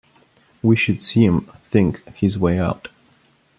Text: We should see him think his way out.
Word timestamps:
We 0.63 0.75
should 0.77 0.99
see 0.99 1.25
him 1.25 1.47
think 1.69 2.01
his 2.15 2.35
way 2.35 2.57
out. 2.57 2.87